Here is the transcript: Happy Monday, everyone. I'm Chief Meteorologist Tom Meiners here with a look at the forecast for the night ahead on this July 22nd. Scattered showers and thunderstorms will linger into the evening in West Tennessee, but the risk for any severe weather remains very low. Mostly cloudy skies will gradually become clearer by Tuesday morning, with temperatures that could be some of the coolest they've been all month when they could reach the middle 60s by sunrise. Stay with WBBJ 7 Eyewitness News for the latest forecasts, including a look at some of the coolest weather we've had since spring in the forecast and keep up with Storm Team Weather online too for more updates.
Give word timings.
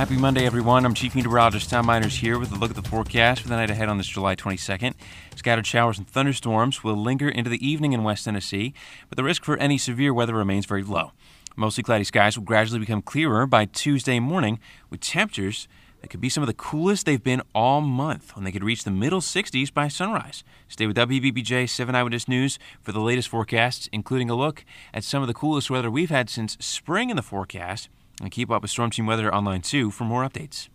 Happy 0.00 0.16
Monday, 0.16 0.46
everyone. 0.46 0.86
I'm 0.86 0.94
Chief 0.94 1.14
Meteorologist 1.14 1.68
Tom 1.68 1.86
Meiners 1.86 2.20
here 2.20 2.38
with 2.38 2.50
a 2.52 2.54
look 2.54 2.70
at 2.70 2.76
the 2.82 2.88
forecast 2.88 3.42
for 3.42 3.48
the 3.48 3.56
night 3.56 3.68
ahead 3.68 3.90
on 3.90 3.98
this 3.98 4.06
July 4.06 4.34
22nd. 4.34 4.94
Scattered 5.36 5.66
showers 5.66 5.98
and 5.98 6.08
thunderstorms 6.08 6.82
will 6.82 6.96
linger 6.96 7.28
into 7.28 7.50
the 7.50 7.68
evening 7.68 7.92
in 7.92 8.02
West 8.02 8.24
Tennessee, 8.24 8.72
but 9.10 9.16
the 9.16 9.22
risk 9.22 9.44
for 9.44 9.58
any 9.58 9.76
severe 9.76 10.14
weather 10.14 10.32
remains 10.32 10.64
very 10.64 10.82
low. 10.82 11.12
Mostly 11.54 11.84
cloudy 11.84 12.04
skies 12.04 12.38
will 12.38 12.46
gradually 12.46 12.80
become 12.80 13.02
clearer 13.02 13.46
by 13.46 13.66
Tuesday 13.66 14.18
morning, 14.20 14.58
with 14.88 15.00
temperatures 15.00 15.68
that 16.00 16.08
could 16.08 16.22
be 16.22 16.30
some 16.30 16.42
of 16.42 16.46
the 16.46 16.54
coolest 16.54 17.04
they've 17.04 17.22
been 17.22 17.42
all 17.54 17.82
month 17.82 18.34
when 18.34 18.44
they 18.46 18.52
could 18.52 18.64
reach 18.64 18.84
the 18.84 18.90
middle 18.90 19.20
60s 19.20 19.70
by 19.70 19.88
sunrise. 19.88 20.42
Stay 20.66 20.86
with 20.86 20.96
WBBJ 20.96 21.68
7 21.68 21.94
Eyewitness 21.94 22.26
News 22.26 22.58
for 22.80 22.92
the 22.92 23.00
latest 23.00 23.28
forecasts, 23.28 23.86
including 23.92 24.30
a 24.30 24.34
look 24.34 24.64
at 24.94 25.04
some 25.04 25.20
of 25.20 25.28
the 25.28 25.34
coolest 25.34 25.70
weather 25.70 25.90
we've 25.90 26.08
had 26.08 26.30
since 26.30 26.56
spring 26.58 27.10
in 27.10 27.16
the 27.16 27.22
forecast 27.22 27.90
and 28.20 28.30
keep 28.30 28.50
up 28.50 28.62
with 28.62 28.70
Storm 28.70 28.90
Team 28.90 29.06
Weather 29.06 29.34
online 29.34 29.62
too 29.62 29.90
for 29.90 30.04
more 30.04 30.22
updates. 30.22 30.68